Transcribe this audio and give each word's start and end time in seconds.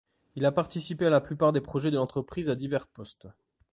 Il 0.33 0.47
a 0.47 0.51
participé 0.51 1.05
à 1.05 1.11
la 1.11 1.21
plupart 1.21 1.51
des 1.51 1.61
projets 1.61 1.91
de 1.91 1.95
l'entreprise 1.95 2.49
à 2.49 2.55
divers 2.55 2.87
postes. 2.87 3.27